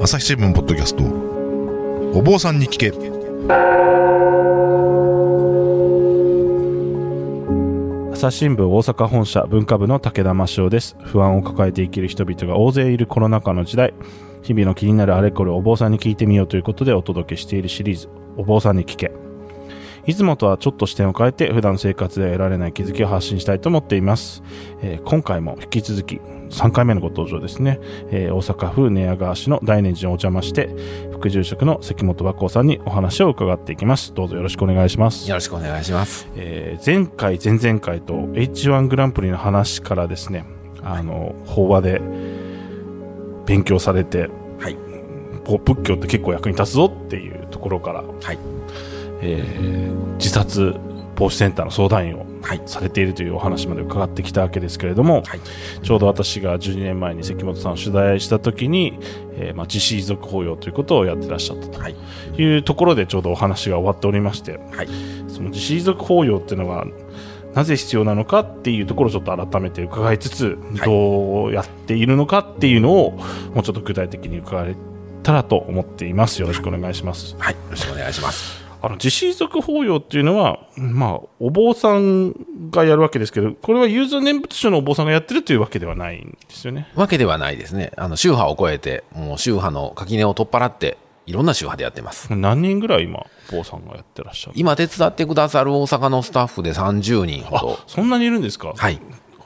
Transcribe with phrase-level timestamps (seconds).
[0.00, 1.02] 朝日新聞ポッドキャスト。
[2.16, 2.90] お坊さんに聞け。
[8.12, 10.96] 朝日新聞大阪本社文化部の武田真潮です。
[11.02, 13.92] 不安を抱えて生きる人々が大勢いるコロナ禍の時代。
[14.42, 18.08] 日々の気になるあれこれお坊さんに聞いてみようということでお届けしているシリーズ。
[18.36, 19.10] お坊さんに聞け。
[20.08, 24.42] いつもとはちょっと視点を変えて普段生活では得られない気づきを発信したいと思っています、
[24.80, 26.16] えー今回も引き続き
[26.48, 27.78] 3回目のご登場ですね、
[28.10, 30.70] えー大阪府寝屋川市の大念寺にお邪魔して
[31.12, 36.26] 副住職の関本和光さんにお話を伺っていきますどうぞよろしくお願いしますよろしくお願いします。
[36.36, 40.46] えー前回前々回と H1 グランプリの話からですね
[40.82, 42.00] あの法話で
[43.44, 44.76] 勉強されてはい。
[45.44, 48.38] こう仏教って結構役に立つぞっていうところから、はい。
[49.20, 50.74] えー自殺
[51.14, 52.62] 防止センターの相談員をはい。
[52.66, 55.40] されているというお話まで伺ってきたわけですけれども、はい。
[55.82, 58.98] ちょうど私が12年前に関本さんを取材した時に、
[59.34, 61.96] えーまあ、自死遺族法要ということをやってらっしゃったはい。
[62.36, 64.88] というところでちょうどお話が終わっておりまして、はい。
[65.28, 66.86] その自死遺族法要っていうのが
[67.54, 73.18] なぜ必要なのかっていうところをちょっと改めて伺いつつ、はいどうやっているのかっていうのを
[73.54, 74.76] もうちょっと具体的に伺え
[75.24, 76.40] たらと思っています。
[76.40, 77.34] よろしくお願いします。
[77.38, 77.54] はい。
[77.54, 78.67] よろしくお願いします。
[78.80, 82.32] あの自死遺族法要っていうのは、まあ、お坊さん
[82.70, 86.88] がやるわけですけど、これは融通念仏書のお坊さんがやってるというわけではないんですよね。
[86.94, 87.92] わけではないですね。
[87.96, 92.34] あの、宗派を超えて、もう宗派の垣根を取っ払って、いろんな宗派でやってます。
[92.34, 94.52] 何人ぐらい今、お坊さんがやってらっしゃる？
[94.56, 97.78] 今手伝ってくださる大阪のスタッフで30人ほど。
[97.86, 98.72] そんなにいるんですか？
[98.76, 99.00] はい。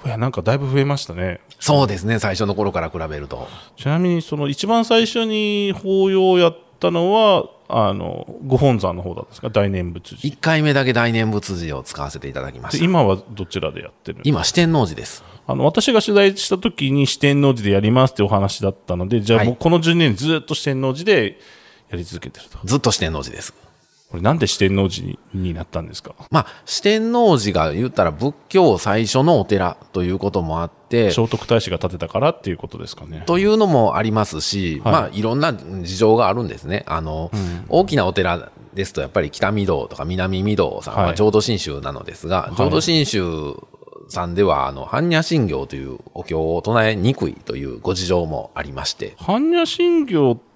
[0.05, 1.41] いや、なんかだいぶ増えましたね。
[1.61, 2.19] そうですね。
[2.19, 3.49] 最初の頃から比べると。
[3.77, 9.49] ちなみにその一番最初に法要をやったのはあのご本山の方だったんですか？
[9.51, 12.79] 大念仏寺1回目だけ大念仏寺を使わせていただきました。
[12.79, 15.25] で今はどちらでやってる今、四天王寺です。
[15.47, 21.39] あの私が取材した時に四天王寺でやりますってお話だったのでじゃあはいもうこの10年ずっと四天王寺で
[21.91, 23.55] やり続けてるとずっと四天王寺です。
[24.13, 26.15] これなんで四天王寺にになったんですか？
[26.31, 33.23] まあ、四天王寺が言ったら仏教最初のお寺ということもあって、聖徳太子が建てたからっていうことですかね。
[33.25, 34.93] というのもありますし、はい。
[34.93, 36.85] まあ、いろんな事情があるんですね。
[36.87, 37.31] あの、
[37.71, 41.17] 大きなお寺ですと、やっぱり北御堂とか南御堂さんははい。
[41.17, 43.67] 浄土真宗なのですが、浄土真宗
[44.11, 50.52] さんでは、あの、般若心経というお経を唱えにくいというご事情もありまして、般若心経って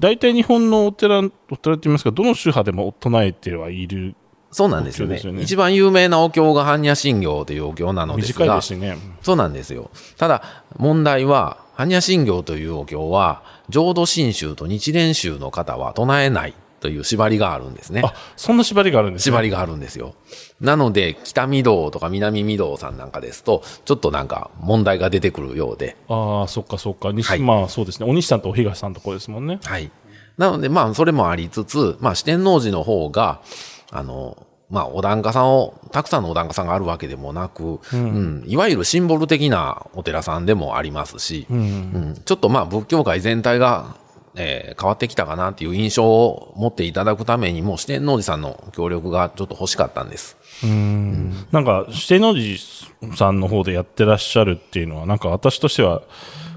[0.00, 1.20] 大体日本のお寺
[1.50, 4.14] お寺って言いますかどの宗派でも唱えてはいる
[4.50, 5.20] そうなんですよね。
[5.22, 9.90] よね一番有名なお経が般若心経というお経なのですが短いです、しねそうなんですよ。
[10.16, 10.42] ただ、
[10.78, 18.02] 問題は、般若心経というお経は、浄土真宗と日蓮宗の方は唱えないという縛りがあるんですね。
[18.04, 20.14] あそんな縛りがあるんですね縛りがあるんですよ。
[20.60, 27.12] なので、北御堂とか南御堂さんなんかですと、ちょっとなんか問題が出てくるようで、ああ、そっかそっか。
[27.12, 28.10] 西はいまあそうですね。
[28.10, 29.60] お西さんとお東さんとこですもんね。
[29.64, 29.90] はい。
[30.38, 33.42] なので、まあ、それもありつつ、まあ、四天王寺の方が、
[33.90, 43.96] あの、まあ、お檀家さんを、たくさんのお檀家さんがあるわけでもなく、うん、いわゆるシンボル的なお寺さんでもありますし、うんちょっとまあ、仏教界全体が、
[44.38, 50.36] えー変わってきたかなっていう印象を持っていただくためにも、四天王寺さんの協力がちょっと欲しかったんです。
[50.62, 56.02] うんなんか、四天王寺さんの方でやってらっしゃるっていうのは、なんか私としては、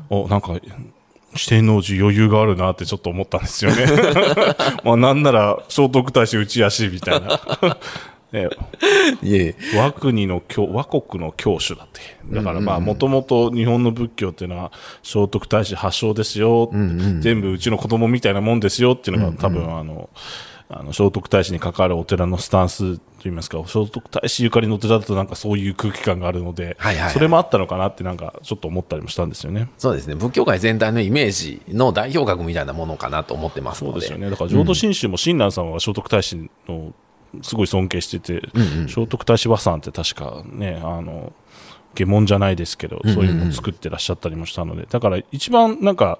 [0.09, 0.59] お、なんか、
[1.35, 3.85] 四天王寺余裕があるなってちょっと思ったんですよね。
[4.83, 7.39] まあなんなら、聖徳太子打ち足みたいな。
[8.31, 8.47] ね、
[9.21, 9.55] いえ。
[9.75, 12.01] 和国の教、和国の教主だって。
[12.33, 14.71] だからまあ、もともと日本の仏教っていうのは、
[15.03, 16.71] 聖徳太子発祥ですよ、
[17.19, 20.09] 全部うちの子供みたいなもんですよっていうのが、多分あの、
[20.69, 29.69] あの、聖徳太子に関わるお寺のスタンスといいますか、聖徳太子ゆかりのお寺だとなんかそういう空気感があるので、はいはいはいそれもあったのかなってなんかちょっと思ったりもしたんですよね。
[29.77, 30.15] そうですね。
[30.15, 33.93] 仏教界全体のイメージの代表格みたいなものかなと思ってますので。
[33.93, 34.29] そうですよね。
[34.29, 36.93] だから浄土真宗も親鸞さんは聖徳太子の
[37.41, 38.49] すごい尊敬してて、
[38.87, 41.33] 聖徳太子和さんって確かね、あの、
[41.95, 46.19] 下門じゃないですけど、そういうのを作ってらっしゃったりもしたので、だから一番なんか、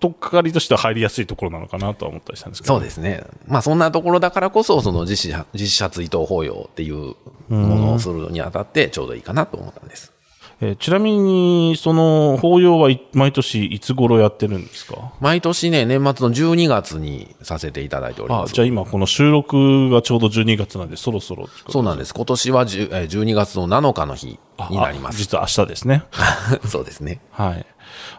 [0.00, 3.22] とっかかりとしては入りやすいところなのかなとは思ったりしたんですけど、そうですね。
[3.46, 7.14] まあそんなところだからこそ、その実施、実施追悼法要っていう
[7.48, 10.12] ものをするにあたってちょうどいいかなと思ったんです。
[10.62, 15.12] えーちなみに、その法要はい毎年いつ頃やってるんですか？
[15.20, 18.50] 毎年ね、年末の12月にさせていただいております。
[18.50, 22.12] あじゃあ今この収録がちょうど12月なんでそろそろそうなんです。
[22.14, 25.16] 今年は10えー12月の7日の日になります。
[25.16, 26.04] あ実は明日ですね。
[26.68, 27.20] そうですね。
[27.30, 27.64] はい。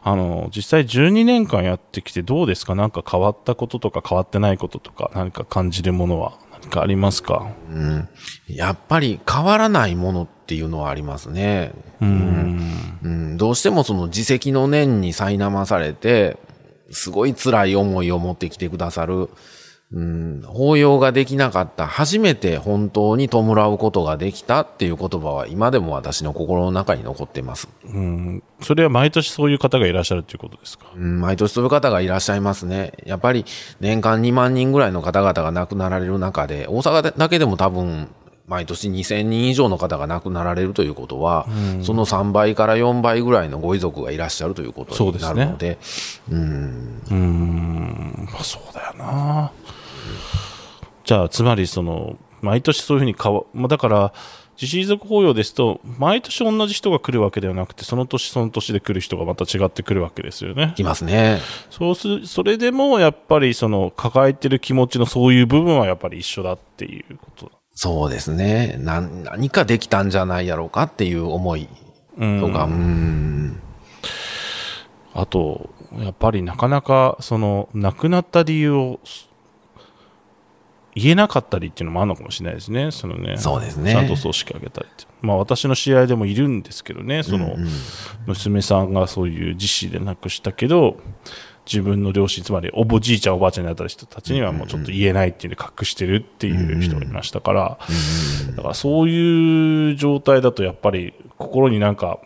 [0.04, 2.74] あの、実際12年間やってきてどうですか？
[2.76, 6.34] なんか変わったこととか変わってないこととか何か感じるものは？
[6.64, 7.52] 何かありますか？
[8.48, 11.72] やっぱり変わらないものっていうのはありますね。
[12.02, 12.60] うん。
[13.04, 13.38] うん。
[13.38, 16.38] どうしてもその自責の念に苛まされて、
[16.92, 19.30] すごい辛い思いを持ってきてくださる、
[19.94, 23.42] うん、法要ができなかった、初めて本当に弔
[23.74, 27.68] うことができたっていう言葉は今でも私の心の中に残っています。
[27.86, 28.44] うん。
[28.62, 30.86] それは毎年そういう方がいらっしゃるということですか？
[30.96, 32.94] うん、毎年そういう方がいらっしゃいますね。
[33.06, 33.46] やっぱり
[33.82, 38.08] 年間2万人ぐらいの方々が亡くなられる中で、大阪だけでも多分、
[38.48, 41.48] 毎年2000人以上の方が亡くなられるということは、
[41.84, 45.78] その3倍から4倍ぐらいのご遺族がいらっしゃるということになるので、
[46.30, 47.02] うん。
[48.32, 49.52] まあそうだよな。
[51.04, 54.14] じゃあ、つまりその、毎年そういうふうに変わ、まあ、だから、
[54.62, 60.74] 自死遺族法要ですと、毎年同じ人が来るわけではなくて、その年その年で来る人がまた違ってくるわけですよね。
[60.76, 61.40] きますね。
[61.72, 67.52] そうする、それでもやっぱりその抱えてる気持ちのそういう部分はやっぱり一緒だっていうこと。
[67.74, 68.76] そうですね。
[68.78, 71.68] な何かできたんじゃないやろうかっていう思い
[72.18, 73.60] とか、うん、
[75.14, 79.00] あと、やっぱりなかなかその亡くなった理由を
[80.94, 82.92] 言えなかったりっていうのもあるのかもしれないですね。
[82.92, 83.38] そのね。
[83.38, 85.06] そうですねちゃんと葬式あげたりって。
[85.22, 87.56] まあ私の知り合いでもいるんですけどね、その
[88.26, 90.98] 娘さんがそういう自死で亡くしたけど、
[91.66, 97.78] 自分の両親、つまりおぼじいちゃんおばあちゃんになった人たちにはもうちょっと言えないっていうので隠してるっていう人がいましたから、
[98.56, 102.20] だからそういう状態だとやっぱり心になんか、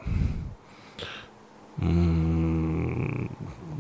[1.82, 3.30] うーん、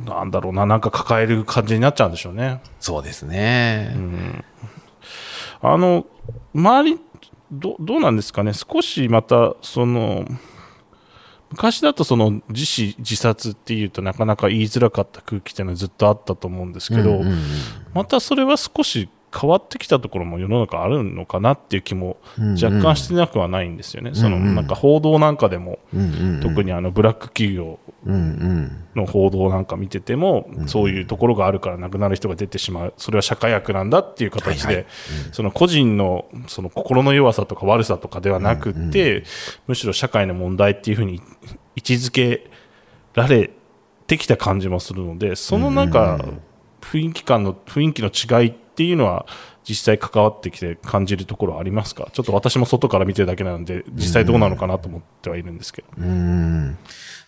[0.05, 2.61] なんだろうな、なんか抱える感じになっちゃうんでしょうね。
[2.81, 3.95] そうですね。
[5.61, 6.05] あの、
[6.53, 6.99] 周り、
[7.51, 10.25] どどうなんですかね、少しまた、その、
[11.51, 17.21] 昔だとその自死、自殺っていうとなかなか言いづらかった空気っていうのはずっとあったと思うんですけど、
[17.93, 22.17] またそれは少し変わってきたところも世の中あるのかなっていう気も
[22.61, 24.11] 若干してなくはないんですよね。
[24.13, 25.79] そのなんか報道なんかでも、
[26.41, 28.81] 特にあのブラック企業うんうん。
[28.95, 34.85] の報道なんか見てても、そういうところがあるから亡くなる人が出てしまう、それは社会悪なんだっていう形で、はいはい。
[35.31, 39.23] その個人のその心の弱さとか悪さとかではなくって、
[39.67, 41.15] むしろ社会の問題っていうふうに
[41.75, 42.49] 位置づけ
[43.13, 43.51] られ
[44.07, 46.23] てきた感じもするので、そのなんか
[46.81, 49.25] 雰囲気感の、雰囲気の違いってっていうのは、
[49.63, 52.09] 実際関わってきて感じるところありますか？
[52.11, 55.87] ちょっと私も外から見てるだけなので、実際どうなのかなと思ってはいるんですけど。
[55.97, 56.77] うん。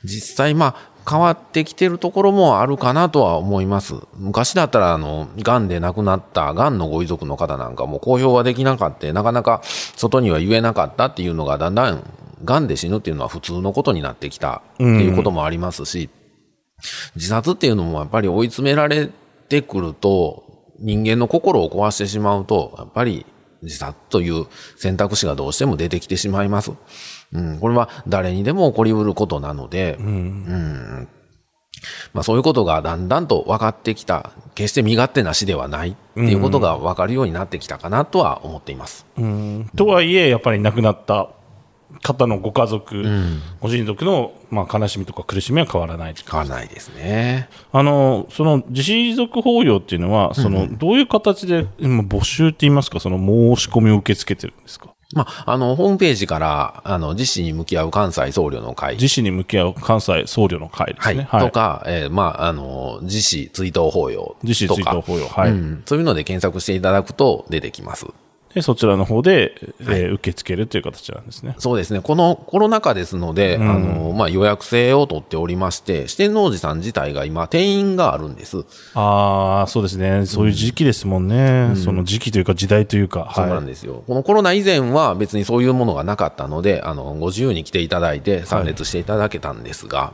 [0.03, 3.95] 実際まあ変わってきてるところもあるかなとは思います。
[4.17, 12.03] 昔だったらあの、癌で亡くなった癌のご遺族の方なんかも公表はできなかった、なかなか外には言えなかったっていうのがだんだん
[12.43, 14.61] 癌で死ぬっていうのは普通のことになってきた。
[14.75, 16.09] っていうこともありますし、
[17.15, 19.09] 自殺っていうのもやっぱり追い詰められ
[19.49, 20.43] てくると、
[20.79, 23.25] 人間の心を壊してしまうと、やっぱり
[23.61, 24.45] 自殺という
[24.77, 26.71] 選択肢がどうしても出てきてしまいます。
[27.33, 31.07] うん、これは誰にでも起こりうることなので、うん。
[32.13, 35.89] まあ、そういうことがだんだんと分かってきた、決して身勝手な死ではない。
[35.91, 39.05] っていうことが分かるようになってきたかなとは思っています。
[39.75, 41.29] とはいえ、やっぱり亡くなった
[42.03, 43.03] 方のご家族、
[43.59, 47.49] ご親族の、まあ、悲しみとか苦しみは変わらない変わらないですね。
[47.71, 54.93] あのその自死遺族法要っていうのは、そのどういう形で今募集って言いますか、その申し込みを受け付けてるんですか？
[55.13, 58.95] まあ、あの、ホームページから、あの、自死に向き合う関西僧侶の会。
[58.95, 61.17] 自死に向き合う関西僧侶の会ですはい。
[61.17, 61.29] ね。
[61.31, 64.39] とか、えーまあ、あの、自死追悼法要とか。
[64.43, 65.83] 自死追悼法要はいうん。
[65.85, 68.07] そういうので検索していただくと出てきます。
[68.57, 71.55] でそちらの方で、えー受け付けるという形なんですね。
[71.59, 72.01] そうですね。
[72.01, 78.65] このコロナ禍ですので、あの、まあ、予約制を取っておりまして、四天王寺さん自体が今、定員があるんです。
[78.93, 80.25] ああ、そうですね。
[80.25, 81.73] そういう時期ですもんね。
[81.75, 83.31] その時期というか時代というか。
[83.35, 84.03] そうなんですよ。
[84.07, 90.13] このコロナ以前は別にそういうものがなかったので、あの、ご自由に来ていただいて参列していただけたんですが、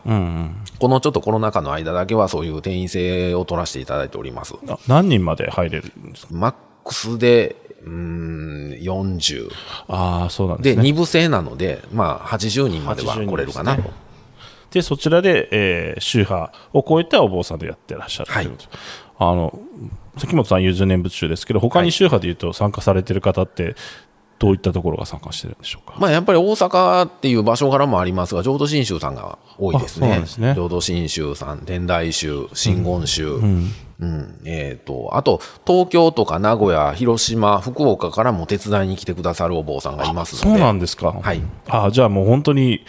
[0.80, 4.56] このちょっとコロナ禍の間だけはそういう定員制を取らせていただいております。
[4.68, 6.34] あ何人まで入れるんですか？
[6.34, 9.50] マックスで、うーん、40。
[9.88, 10.84] ああ、そうなんでで、すね。
[10.84, 13.84] 二部制なので、まあ、80人までは80人来れるかなと。
[14.72, 18.70] でそちらで、えー宗派を超えたお坊さんでやってらっしゃるということ、
[19.20, 19.60] あの、
[20.18, 23.76] 関本さん優柔念仏中ですけど、他に宗派でいうと参加されてる方って、
[24.40, 25.96] どういったところが参加してるんでしょうか？
[26.00, 30.24] まあやっぱり大阪っていう場所柄もありますが、浄土真宗さんが多いですね。
[30.26, 33.26] すね浄土真宗さん、天台宗、真言宗。
[33.36, 33.72] うん。
[34.46, 40.58] えっ、と、あと、東京とか名古屋、広島、福岡からも手伝いに来てくださるお坊さんがいますので。
[40.60, 41.12] そうなんですか。
[41.12, 41.42] はい。
[41.68, 42.86] あじゃあもう本当に、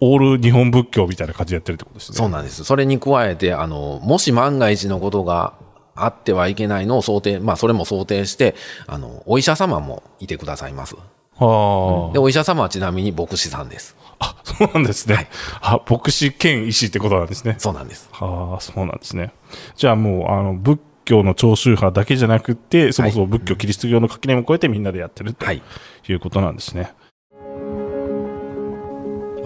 [0.00, 2.18] オール日本仏教みたいな感じでやってるってことですね。
[2.18, 2.64] そうなんです。
[2.64, 5.54] それに加えて、あの、もし万が一のことが
[5.94, 8.54] あってはいけないのを想定、まあそれも想定して、
[8.86, 10.96] あの、お医者様もいてくださいます。
[11.36, 13.96] はあ、で、お医者様はちなみに牧師さんです。
[14.20, 15.28] あ、そうなんですね。
[15.60, 17.56] あ、牧師兼医師ってことなんですね。
[17.58, 18.08] そうなんです。
[18.12, 19.32] はあ、そうなんですね。
[19.76, 25.62] じゃあもう、あの、仏教の長宗派だけじゃなくて、そもそも仏教、キリスト教の垣根も越えてみんなでやってるとはい。
[26.08, 26.92] いうことなんですね。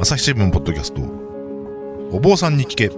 [0.00, 1.00] 朝日新聞ポッドキャスト
[2.12, 2.88] お坊さんに聞け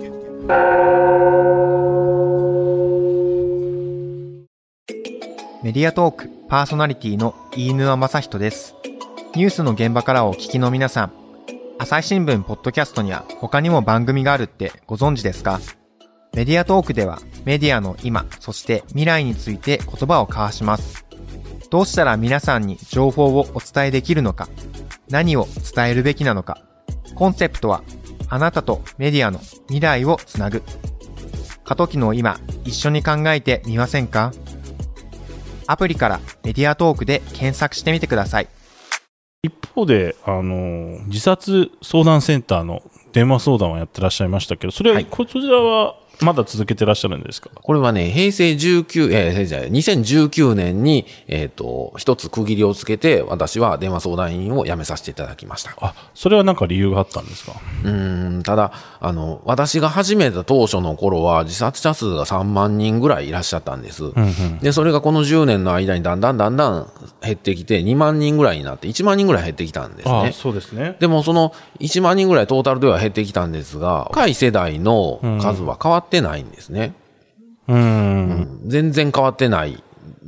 [5.63, 8.75] メディアトークパーソナリティの飯沼正人です。
[9.37, 11.13] ニュースの現場からお聞きの皆さん、
[11.79, 15.61] 朝日新聞ポッドキャストには他にも番組があるってご存知ですか？
[16.35, 21.07] メディアトークではメディアの今、そして未来について言葉を交わします。
[21.71, 24.49] どうしたら皆さんに情報をお伝えできるのか、
[25.09, 26.59] 何を伝えるべきなのか、
[27.15, 27.85] コンセプトは
[28.29, 29.39] あなたとメディアの
[29.69, 30.65] 未来をつなぐ。
[31.63, 34.33] 過渡期の今、一緒に考えてみませんか？
[35.71, 38.49] アプリからメディアトークで検索してみてください。
[39.43, 47.49] 一方で、あの、自殺相談センターの電話相談をやってらっしゃいましたけど、それは、はいこちらはまだ続けてらっしゃるんですか？
[47.55, 55.75] これはね、平成19、えー、平成2019年に、えっ、と、一つ区切りをつけて、私は電話相談員を辞めさせていただきました。
[55.81, 57.53] あ、それはなんか理由があったんですか？
[57.85, 64.13] うーん、ただ、あの、私が始めた当初の頃は、自殺者数が3万人ぐらいいらっしゃったんです。
[64.61, 66.87] で、それがこの10年の間にだんだんだんだん
[67.23, 70.33] 減ってきて、2万人ぐらいになって、1万人ぐらい減ってきたんですあね。
[70.33, 70.97] そうですね。
[71.01, 76.95] でもその1万人ぐらいトータルでは減ってきたんですが、若い世代の数は変わってないんですね。
[77.69, 78.61] うーん。
[78.67, 79.83] 全然変わってない。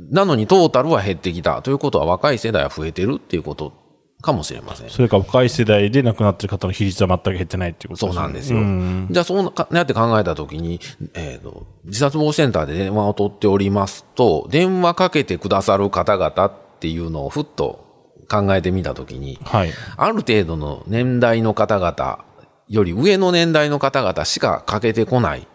[0.09, 1.61] なのにトータルは減ってきた。
[1.61, 3.82] ということは若い世代は増えてるっていうこと
[4.23, 4.89] かもしれません。
[4.89, 8.59] それから若い世代で亡くなってる方の比率は全く減ってないっていうことそうなんですよ。
[8.59, 10.79] んじゃあ、そうかやって考えたときに、
[11.13, 17.85] えーと、自殺防止センターで電話を取っておりますと、電話かけてくださる方々っていうのをふっと
[18.31, 19.71] 考えてみたときに、はい。
[19.97, 22.23] ある程度の年代の方々
[22.69, 25.45] より上の年代の方々しかかけてこない。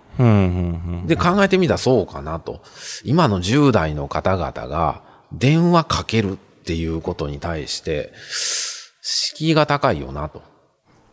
[1.06, 2.60] で、考えてみたらそうかなと。
[3.04, 8.12] 今の10代の方々が電話かけるっていうことに対して、
[9.00, 10.42] 敷居が高いよなと。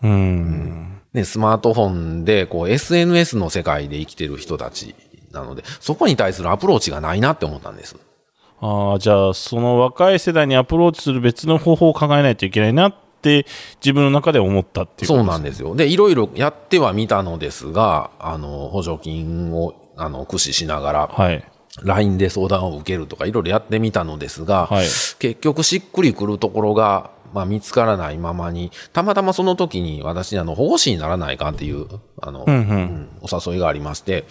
[0.03, 0.11] うん。
[0.11, 1.01] うん。
[1.13, 4.95] ね、スマートフォンで、こう、SNS の世界で生きてる人たち
[5.31, 7.95] なので、そこに対するアプローチがないなって思ったんです。
[8.59, 13.45] ああ、じゃあ、その若い世代にアプローチする別の方法を考えないといけないなって、
[13.81, 15.73] 自分の中で思ったっていうそうことなんですよ。
[15.73, 21.45] で、いろいろやってはみたのですが、あの、補助金を、あの、駆使しながら、はい。
[21.83, 24.85] LINE で相談を受けるとかいろいろやってみたのですが、はい。
[25.19, 31.87] 結局しっくりくるところが、まあ見つからないままに、たまたまその時に私にあの保護士にならないかっていう、
[32.21, 34.25] あの、うんお誘いがありまして、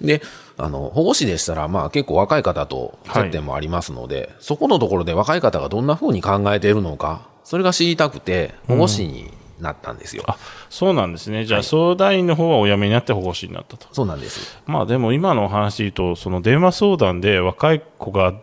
[0.00, 0.22] で、
[0.56, 9.30] あの、保護士でしたら、まあ結構若い方と接点もありますので、そこのところで若い方がどんな風に考えているのか、それが知りたくて、保護士に
[9.60, 10.24] なったんですよ。
[10.26, 10.36] あ、
[10.70, 11.44] そうなんですね。
[11.44, 13.88] じゃあ、相談員の方はお辞めになって保護士になったと。
[13.92, 14.60] そうなんです。
[14.66, 18.34] まあでも今のお話で言うと、その電話相談で若い子が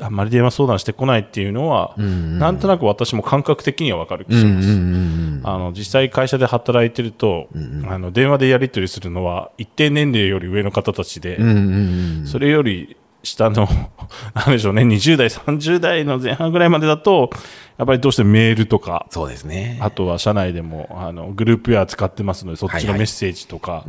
[0.00, 4.68] あんまり電話相談してこないっていうのは、なんとなく私も感覚的にはわかる気がします。
[5.44, 7.48] あの、実際会社で働いてると、
[7.88, 11.38] あの、電話でやり取りするのは一定年齢より上の方たちで、
[12.26, 13.68] それより下の、
[14.34, 17.30] なんでしょうね、20代、30代の前半ぐらいまでだと、
[17.76, 19.78] やっぱりどうしてもメールとか、そうですね。
[19.82, 23.84] あとは社内でもあのグループウェア使ってますので、そっちのメッセージとか、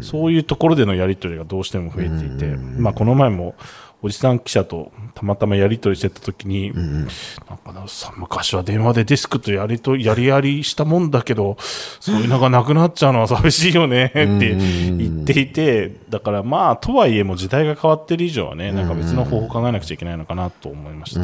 [0.00, 3.54] そういうところでのやり取りがどうしても増えていて、まあ、この前も
[4.00, 11.56] おじさん記者とたまたまやり取りしてた時に、なんかなさ昔は電話でデスクとやりとやりやりしたもんだけど、
[11.98, 14.22] そういうのがなくなっちゃうのは寂しいよね って
[14.54, 21.14] 言っていて、だからまあ、とはいえも時代が変わってる以上はね、なんか別の方法を考えなくちゃいけないのかなと思いまし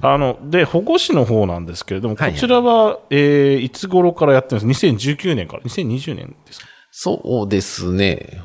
[0.00, 0.10] た。
[0.12, 6.66] あの、で、保護司の方なんですけれども、こはいはいちらは、えーいつ頃からやってるんですか ?2019 年から、2020年ですか？
[6.90, 8.42] そうですね。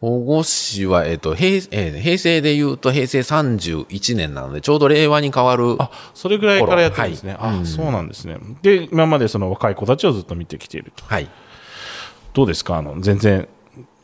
[0.00, 5.76] 保護士は、えっ、と、平、えー平成で言うと平成31年なので、ちょうど令和に変わる。
[5.78, 7.32] あ、それぐらいからやってるんですね。
[7.40, 8.36] はいあ、そうなんですね。
[8.62, 11.04] で、今までその若い子たちをずっと見てきていると。
[11.06, 11.28] はい。
[12.34, 12.76] どうですか？
[12.76, 13.48] あの、全然、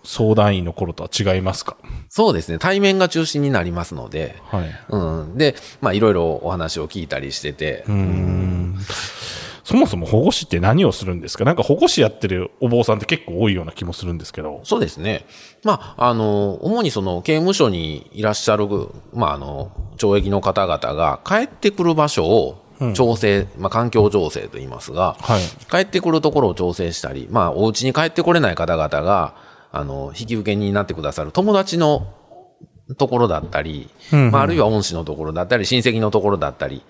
[0.04, 1.76] 相談員の頃とは違いますか？
[2.08, 2.58] そうですね。
[2.58, 4.70] 対面が中心になりますので、はい。
[4.88, 5.36] うん。
[5.36, 7.84] で、まあ、いろいろお話を聞いたりしてて、
[9.64, 11.44] そもそも保護士って何をするんですか？
[11.44, 14.60] なんか保護士やってるお坊さんって結構多いような気もするんですけど。
[14.64, 15.24] そうですね。
[15.62, 18.66] まあ、あの、主にその刑務所にいらっしゃる、
[19.12, 22.64] まあ、あの、懲役の方々が帰ってくる場所を
[22.94, 29.36] 調整、まあ、環境調整と言いますが、はい帰ってくるところを調整したり、まあ、お家に帰ってこれない方々が、
[29.70, 32.12] あの、引き受けになってくださる友達の
[32.98, 36.82] ところだったり、まあ、あるいは恩師のところだったり、親戚のところだったり、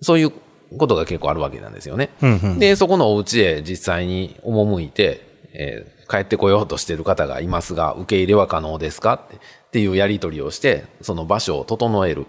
[0.00, 0.32] そういう
[0.78, 2.10] ことが結構あるわけなんですよね。
[2.22, 5.20] うんうんで、そこのお家へ実際に赴いて、
[5.52, 9.14] えー帰ってこようとしている方がいますが、受け入れは可能ですか？
[9.14, 9.38] ってっ
[9.70, 12.26] ていうやり取りをして、その場所を整える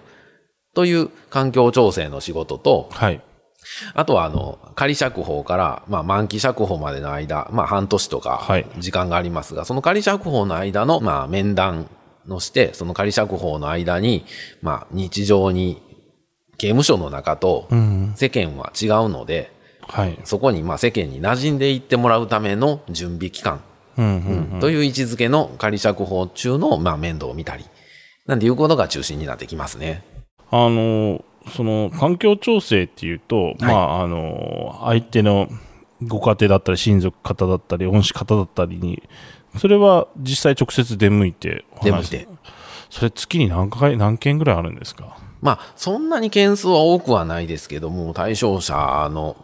[0.73, 3.21] という環境調整の仕事と、はい。
[3.93, 11.89] あとは、あの、仮釈放から、まあ、満期釈放までの間、まあ、半年とかはい、時間がありますが、その仮釈放の間の、まあ、面談
[12.25, 14.23] のして、その仮釈放の間に、
[14.61, 15.81] まあ、日常に、
[16.57, 17.67] 刑務所の中と
[18.15, 19.51] 世間は違うので、
[19.87, 20.17] はい。
[20.23, 23.61] そこに、まあ、世間に馴染んでいってもらうための準備期間。
[23.95, 24.01] と
[24.69, 27.65] いう位置づけの仮釈放中の、まあ、面倒を見たり、
[28.25, 30.03] なんていうことが中心になってきますね。
[30.51, 31.23] あの、
[31.55, 35.47] その、環境調整っていうと、まあ、あの、相手の
[36.03, 39.03] ご家庭だったり、親族方だったり、恩師方だったりに、
[39.57, 42.34] それは実際直接出向いてお話し出向いて
[42.95, 45.17] それ月に何回、何件ぐらいあるんですか？
[45.41, 48.73] まあ、そんなに件数は多くはないですけども、対象者
[49.11, 49.35] の、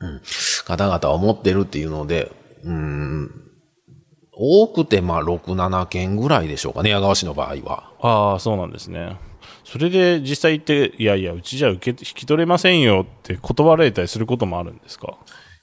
[0.00, 0.20] うん
[0.66, 2.30] 方々を持ってるっていうので、
[2.62, 3.30] うん、
[4.32, 7.90] 多くてまあ6、7件ぐらいでしょうかね、矢川市の場合は。
[8.02, 9.16] ああ、そうなんですね。
[9.64, 15.16] それで実際行って、いやいや、うちじゃ受け、引き取れませんよって断られたりすることもあるんですか？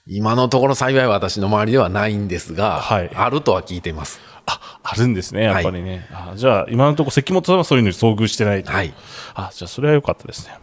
[0.06, 4.20] 今のところ幸い私の周りではないんですが、はいあるとは聞いてます。
[4.46, 6.06] あ、あるんですね、やっぱりね。
[6.12, 8.70] あじゃあ、今のところ関本さんはそういうのに遭遇してないと。
[8.70, 8.94] はい。
[9.34, 10.54] あ、じゃあそれは良かったですね。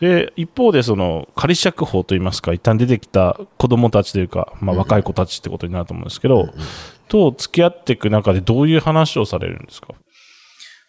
[0.00, 6.50] で、一方で、その、仮釈放といいますか、一旦出てきた子供たちというか、まあ若い子たちってことになると思うんですけど、
[7.08, 9.94] と付き合っていく中でどういう話をされるんですか？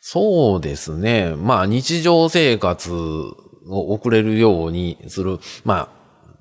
[0.02, 1.34] そうですね。
[1.38, 5.40] まあ、日常生活を送れるようにする。
[5.64, 5.90] まあ、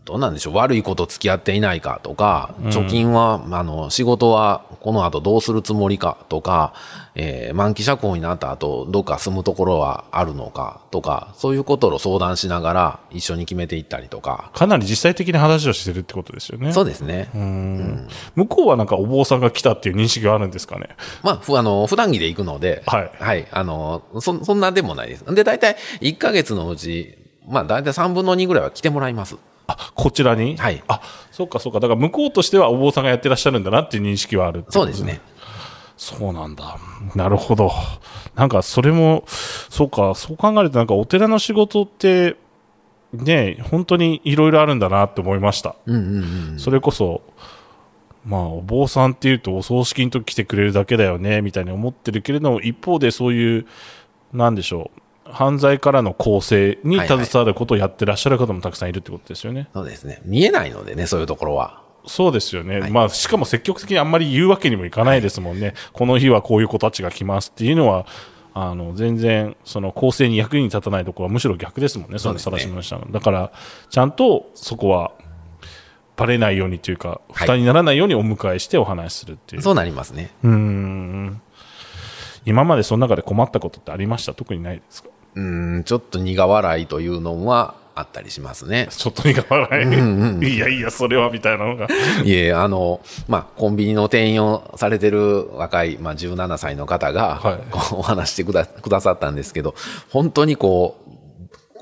[0.05, 0.55] どうなんでしょう。
[0.57, 6.75] 悪いこと付き合っていないかとか、貯金は、あの、仕事はこの後どうするつもりかとか、
[7.15, 14.51] えー満期釈放になった後、どっか住むところはあるのかとか、そういうことを相談しながら一緒に決めていったりとか。
[14.55, 16.73] かなり実際的な話をしてるってことですよね。
[16.73, 17.31] そうですね。
[18.35, 20.89] 向こうはなんかお坊さんが来たっていう認識があるんですかね。
[21.23, 23.47] まあ、ふあの、普段着で行くので、はいはい。
[23.51, 25.35] あの、そ、そんなでもないです。
[25.35, 27.17] で、大体1ヶ月のうち、
[27.49, 29.37] まあ、大体3分の2ぐらいは来てもらいます。
[29.67, 30.57] あ、こちらに？
[30.57, 31.01] はいあ、
[31.31, 31.81] そうかそうか。
[31.81, 35.21] だから向こうとしてはお坊さんがやってらっしゃるんだなっていう認識はあるそうですね。。
[35.97, 36.77] そうなんだ。
[37.15, 37.71] なるほど。
[38.35, 42.37] なんかそれも、そうか、そう考えるとなんかお寺の仕事って、
[43.13, 45.77] ね、本当にいろいろあるんだなって思いました。
[45.87, 46.59] うんうんうん。
[46.59, 47.23] それこそ、
[48.27, 53.67] まあ、お坊さんっていうとお葬式の時来てくれるだけだよね、みたいに思ってるけれども、一方でそういう、
[54.33, 59.69] なんでしょう、犯罪からの構成に携わることをやってらっしゃる方もたくさんいるってことですよね。
[59.73, 60.21] そうですね。
[60.25, 61.83] 見えないのでね、そういうところは。
[62.07, 62.81] そうですよね。
[62.81, 65.75] はいまあ、しかも積極的にあんまり言うわけにもいかないですもんね。
[65.93, 68.07] この日はこういう子たちが来ますっていうのは、
[68.53, 73.11] あの、全然、その構成に役に立たないところはむしろ逆ですもんね、そのそうですね晒し物したの。
[73.11, 73.53] だから、
[73.91, 75.13] ちゃんとそこは、
[76.17, 79.63] バレないようにというか、はい負担にならないようにお迎えしてお話しするっていう。
[79.63, 80.31] そうなりますね。
[80.45, 81.41] うーん。
[82.47, 84.33] 今までその中で困ったことってありました？
[84.35, 85.09] 特にないですか？
[85.35, 85.41] う
[85.79, 88.89] ん、ちょっと苦笑いというのはあったりしますね。
[88.91, 89.85] ちょっと苦笑
[90.43, 90.55] い？
[90.55, 91.87] いやいや、それはみたいなのが。
[92.25, 97.61] いえ、あの、まあ、コンビニの店員をされてる若い、まあ、17歳の方が、はい
[97.93, 99.75] お話してくだくださったんですけど、
[100.11, 101.04] 本当にこう、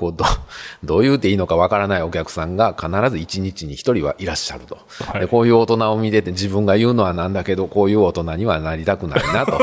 [0.02, 0.24] こうど
[0.82, 5.28] どう言うていいのかわからないお客さんが必ず一日に一人はいらっしゃると、はいで。
[5.28, 9.60] こういう大人を見てて自分が言うのはなんだけど、こういう大人にはなりたくないなと。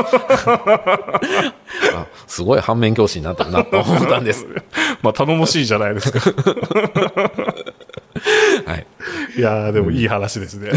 [1.94, 4.46] あすごい反面教師になったなと思ったんです。
[5.02, 6.20] まあ、頼もしいじゃないですか。
[8.66, 8.86] はい。
[9.36, 10.70] いやー、でもいい話ですね。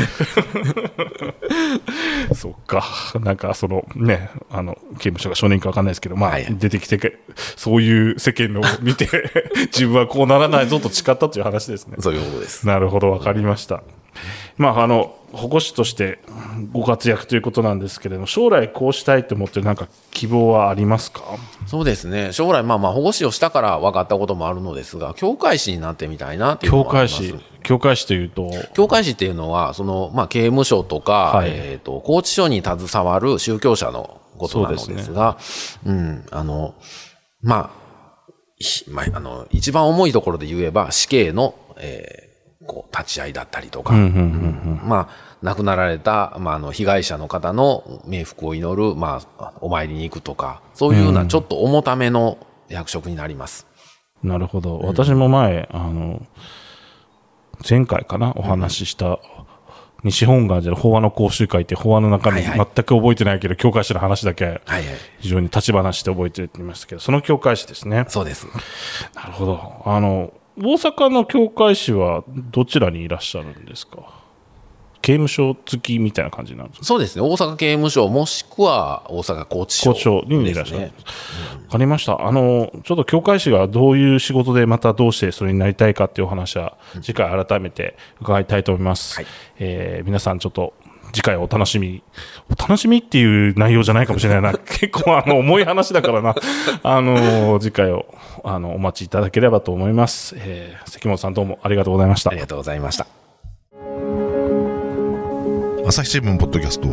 [2.36, 2.84] そっか。
[3.22, 9.08] なんか、そのね、あの、刑務所が少年かわかんないですけど、まあ、はい出てきてけ、そういう世間のを見て、
[9.74, 11.98] 自分はこうならないぞと誓ったという話ですね。
[12.00, 12.66] そういうことです。
[12.68, 13.84] なるほど、わかりました。
[14.58, 16.20] まあ、あの、保護士として
[16.72, 21.24] ご活躍ということなんですけれども、将来こうしたいと思ってるなんか希望はありますか？
[21.66, 22.32] そうですね。
[22.34, 27.24] 将来、まあまあ、保護士をしたから分かったこともあるのですが、教会士になってみたいなっていうの教はあります。
[27.24, 31.50] 会士、教会士というと、教会士っていうのは、その、まあ、刑務所とか、はい。
[31.52, 35.38] えっ、と、拘置所に携わる宗教者のことなのですが、
[35.86, 36.76] うん、あの、
[37.42, 37.84] まあ、
[38.58, 42.34] ひまあ、あの、一番重いところで言えば、死刑の、えー
[42.66, 52.38] こう、立ち会いだったりとか、まあ、亡くなられた、まあ、あの、被害者の方の冥福を祈る、まあ、お参りに行くとか、そういうようなちょっと重ための
[52.70, 53.68] 役職になります。
[54.24, 54.80] なるほど。
[54.80, 56.22] 私も前、あの、
[57.68, 59.20] 前回かな、お話しした、
[60.04, 64.62] 西本願寺の法話の講習会って法話の中身全く覚えてないけど、教会士の話だけ。
[65.20, 68.06] 非常に立ち話して覚えてるって言いましたけど、その教会士ですね。
[68.10, 68.48] そうです。
[69.16, 69.82] なるほど。
[69.86, 74.23] あの、大阪の教会士はどちらにいらっしゃるんですか？
[75.04, 76.86] 刑務所付きみたいな感じなんですか？
[76.86, 77.22] そうですね。
[77.22, 80.82] 大阪刑務所、もしくは大阪拘置所、校長にいらっしゃる。
[80.86, 80.90] わ、
[81.70, 82.26] かりました。
[82.26, 89.18] あの、ちょっと教会士がどういう仕事でまたどうしてそれになりたいかっていうお話は、次回改めて伺いたいと思います。
[89.18, 89.26] はい
[89.60, 90.74] えー皆さんちょっと、
[91.12, 92.02] 次回お楽しみ。
[92.50, 94.54] お楽しみっていう内容じゃないかもしれないな。
[94.66, 96.34] 結構あの、重い話だからな。
[96.82, 98.06] あの、次回を、
[98.44, 100.34] あの、お待ちいただければと思います。
[100.40, 102.40] えー関本さんどうもありがとうございましたあり。
[102.40, 103.23] がとうございました。
[105.86, 106.88] 朝日新聞ポッドキャスト。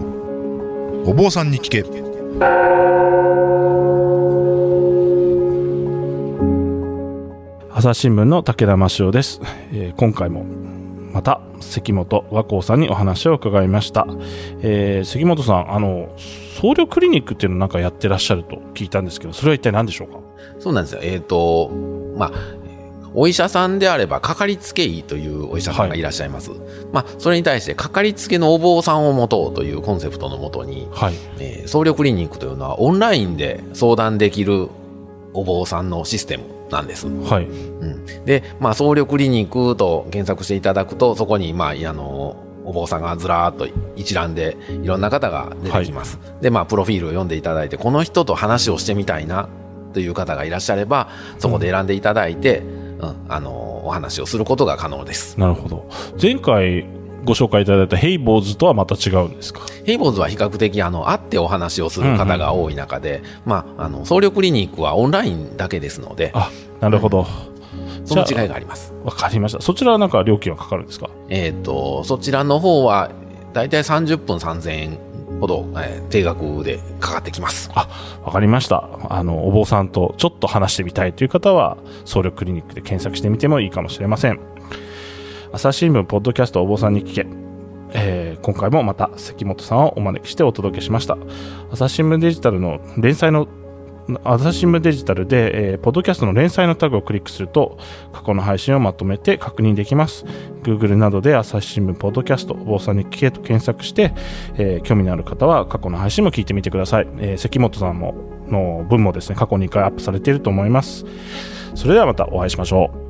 [1.08, 1.84] お坊さんに聞け。
[7.72, 9.40] 朝日新聞の武田真潮です、
[9.72, 10.44] えー今回も
[11.12, 14.06] また関本和光さんにお話を伺いました、
[14.60, 20.18] えー関本さんあの僧侶クリニックっていうのをなんかやってらっしゃると聞いたんですけどそれは一体何でしょうか？
[20.58, 21.00] そうなんですよ。
[21.02, 21.70] えっ、と、
[22.16, 22.32] まあ、
[23.14, 26.50] お医者さんであれば、かかりつけ医というお医者さんがいらっしゃいます。
[26.92, 34.68] まあ、それに対して、かかりつけのお坊さんを持とうというコンセプトのもとに、はいえー僧侶クリニックというのは、オンラインで相談できる
[35.34, 37.06] お坊さんのシステムなんです。
[37.06, 46.18] はいうん、で、まあ、僧侶クリニックと検索していただくと、そこに、まあ、あの、お坊さんがずらーっと一覧でいろんな方が出てきます。
[46.40, 49.48] で、まあ、プロフィールを読んでいただいて、この人と話をしてみたいな
[49.92, 52.79] という方がいらっしゃれば、そこで選んでいただいて、うん、
[53.28, 55.38] あの、お話をすることが可能です。
[55.38, 55.88] なるほど。
[56.20, 56.84] 前回
[57.24, 59.60] ご紹介いただいたヘイボーズとはまた違うんですか？
[59.84, 67.26] ヘイボーズは比較的、あの、会ってお話をする方が多い中で、まあ、あの、僧侶クリニックはオンラインだけですので、あなるほど、
[68.04, 68.92] そのじゃあ違いがあります。
[69.04, 69.60] わかりました。
[69.60, 71.10] そちらはなんか料金はかかるんですか？
[71.28, 73.10] えっ、と、そちらの方は、
[73.52, 74.98] だいたい30分3000円
[75.40, 77.70] ほど、えー定額でかかってきます。
[77.74, 77.88] あ
[78.24, 78.88] わかりました。
[79.08, 84.40] あの、お坊さんとちょっと話してみたいという方は、総力クリニックで検索してみてもいいかもしれません。
[85.52, 87.26] 朝日新聞ポッドキャストお坊さんに聞け。
[87.92, 91.18] えー今回もまた関本さんをお招きしてお届けしました。
[91.70, 93.46] 朝日新聞デジタルの連載の
[94.24, 97.78] 朝日新聞デジタルで、えーポッドキャストの連載のタグをクリックすると
[98.12, 100.24] 過去の配信をまとめて確認できます。
[100.62, 104.12] Google などで朝日新聞ポッドキャストお坊さんに聞けと検索して、
[104.54, 107.08] えー興味のある方は過去の配信も聞いてみてください。
[107.18, 108.14] えー関本さんも
[108.48, 111.04] の文もですね過去2回アップされていると思います。
[111.74, 113.09] それではまたお会いしましょう。